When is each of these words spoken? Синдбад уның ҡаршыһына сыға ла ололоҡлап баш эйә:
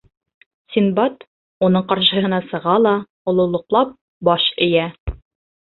Синдбад 0.75 1.25
уның 1.67 1.85
ҡаршыһына 1.93 2.41
сыға 2.53 2.79
ла 2.87 2.95
ололоҡлап 3.33 3.95
баш 4.31 4.49
эйә: 4.69 4.89